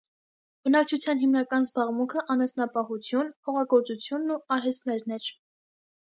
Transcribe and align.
Բնակչության 0.67 1.19
հիմնական 1.23 1.67
զբաղմունքը 1.67 2.23
անասնապահություն, 2.37 3.29
հողագործությունն 3.51 4.35
ու 4.39 4.41
արհեստներն 4.59 5.17
էր։ 5.21 5.31